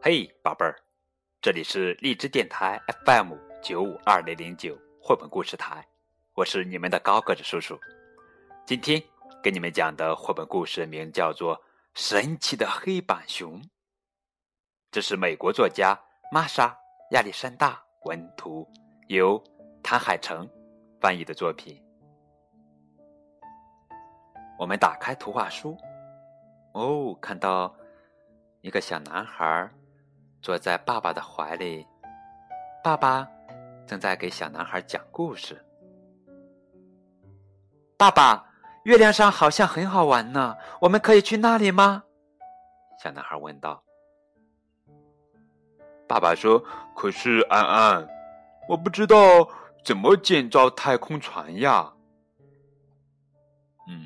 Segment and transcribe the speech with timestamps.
[0.00, 0.76] 嘿，宝贝儿，
[1.42, 5.84] 这里是荔枝电台 FM 九五二零零九绘本故事台，
[6.34, 7.76] 我是你们的高个子叔叔。
[8.64, 9.02] 今天
[9.42, 11.56] 给你们讲的绘本故事名叫做
[11.94, 13.60] 《神奇的黑板熊》，
[14.92, 16.68] 这是美国作家玛莎·
[17.10, 18.66] 亚历山大文图，
[19.08, 19.42] 由
[19.82, 20.48] 谭海成
[21.00, 21.76] 翻译的作品。
[24.60, 25.76] 我们打开图画书，
[26.74, 27.74] 哦，看到
[28.60, 29.68] 一个小男孩。
[30.40, 31.86] 坐在爸爸的怀里，
[32.82, 33.28] 爸爸
[33.86, 35.62] 正在给小男孩讲故事。
[37.96, 38.48] 爸爸，
[38.84, 42.04] 月亮上好像很好玩呢，我们可以去那里吗？
[43.02, 43.82] 小男孩问道。
[46.08, 46.62] 爸爸说
[46.96, 48.08] ：“可是安安，
[48.68, 49.16] 我不知道
[49.84, 51.92] 怎么建造太空船呀。”
[53.88, 54.00] 嗯，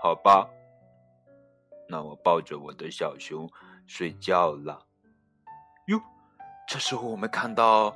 [0.00, 0.48] 好吧，
[1.88, 3.50] 那我抱着我的小熊。
[3.86, 4.86] 睡觉了，
[5.86, 6.00] 哟！
[6.66, 7.94] 这时候我们看到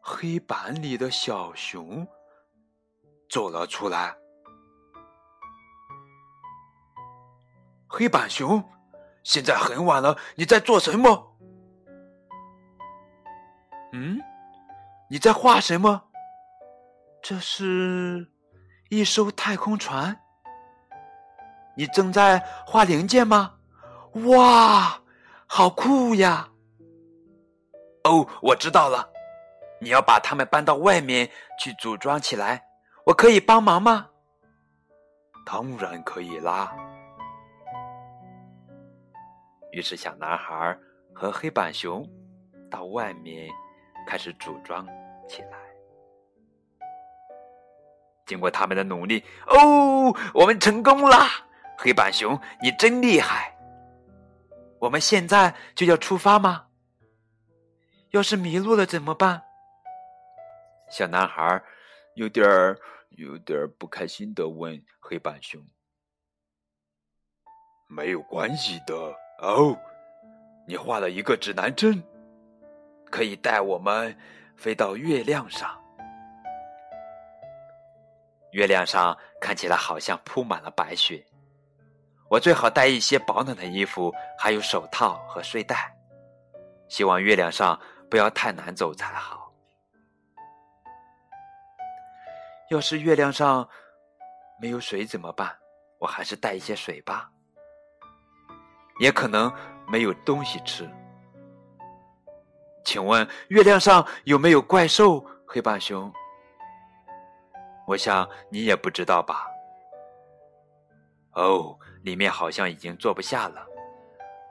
[0.00, 2.06] 黑板里的小熊
[3.30, 4.14] 走了出来。
[7.88, 8.62] 黑板熊，
[9.22, 11.36] 现在很晚了，你在做什么？
[13.92, 14.18] 嗯？
[15.08, 16.02] 你在画什么？
[17.22, 18.32] 这是
[18.88, 20.18] 一艘太空船。
[21.76, 23.54] 你正在画零件吗？
[24.26, 25.01] 哇！
[25.54, 26.48] 好酷呀！
[28.04, 29.06] 哦，我知道了，
[29.82, 32.64] 你要把它们搬到外面去组装起来，
[33.04, 34.08] 我可以帮忙吗？
[35.44, 36.74] 当然可以啦。
[39.72, 40.74] 于是，小男孩
[41.12, 42.02] 和黑板熊
[42.70, 43.46] 到外面
[44.06, 44.86] 开始组装
[45.28, 45.58] 起来。
[48.24, 51.28] 经过他们的努力，哦，我们成功啦！
[51.76, 53.51] 黑板熊，你真厉害！
[54.82, 56.66] 我们现在就要出发吗？
[58.10, 59.40] 要是迷路了怎么办？
[60.90, 61.62] 小男孩
[62.16, 62.76] 有点儿
[63.10, 65.64] 有点儿不开心的问黑板熊
[67.86, 68.92] ：“没有关系的
[69.38, 69.78] 哦，
[70.66, 72.02] 你画了一个指南针，
[73.08, 74.18] 可以带我们
[74.56, 75.80] 飞到月亮上。
[78.50, 81.24] 月亮上看起来好像铺满了白雪。”
[82.32, 85.94] 我最好带一些保暖的衣服，还有手套和睡袋。
[86.88, 87.78] 希望月亮上
[88.08, 89.52] 不要太难走才好。
[92.70, 93.68] 要是月亮上
[94.58, 95.54] 没有水怎么办？
[95.98, 97.30] 我还是带一些水吧。
[98.98, 99.52] 也可能
[99.86, 100.88] 没有东西吃。
[102.82, 105.22] 请问月亮上有没有怪兽？
[105.46, 106.10] 黑板熊？
[107.86, 109.51] 我想你也不知道吧。
[111.32, 111.78] 哦。
[112.02, 113.64] 里面好像已经坐不下了，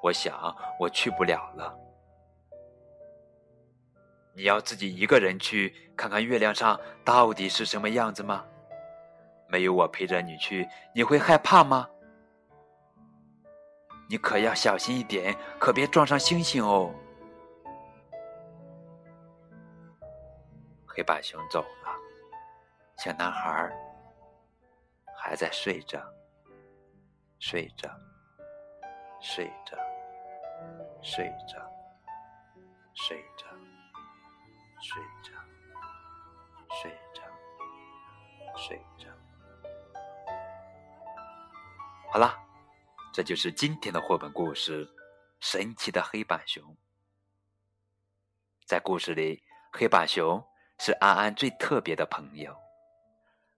[0.00, 1.76] 我想我去不了了。
[4.32, 8.46] 你要自己一个人去看看月亮上到底是什么样子吗？
[9.48, 11.90] 没有我陪着你去，你会害怕吗？
[14.08, 16.94] 你可要小心一点，可别撞上星星哦。
[20.86, 21.98] 黑板熊走了，
[22.96, 23.68] 小男孩
[25.18, 26.00] 还在睡着。
[27.40, 27.88] 睡着，
[29.18, 29.74] 睡着，
[31.00, 31.58] 睡着，
[32.92, 33.46] 睡着，
[34.78, 35.32] 睡着，
[36.82, 37.22] 睡着，
[38.58, 39.08] 睡着。
[42.12, 42.38] 好啦，
[43.10, 44.86] 这就是今天的绘本故事
[45.40, 46.62] 《神奇的黑板熊》。
[48.66, 50.46] 在故事里，黑板熊
[50.78, 52.54] 是安安最特别的朋友。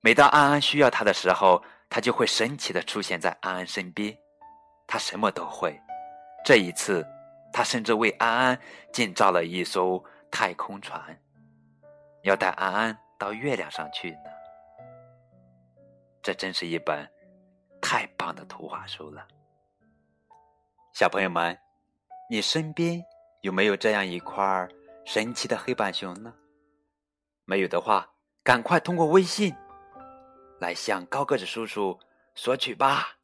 [0.01, 1.61] 每当安安需要他的时候，
[1.95, 4.17] 他就会神奇的出现在安安身边，
[4.87, 5.79] 他什么都会。
[6.43, 7.07] 这一次，
[7.53, 8.59] 他甚至为安安
[8.91, 11.15] 建造了一艘太空船，
[12.23, 14.31] 要带安安到月亮上去呢。
[16.23, 17.07] 这真是一本
[17.83, 19.29] 太棒的图画书了。
[20.95, 21.59] 小朋友们，
[22.31, 23.05] 你身边
[23.43, 24.67] 有没有这样一块
[25.05, 26.33] 神奇的黑板熊呢？
[27.45, 28.09] 没有的话，
[28.43, 29.55] 赶快通过微信。
[30.63, 31.99] 来向高个子叔叔
[32.37, 33.17] 索取吧。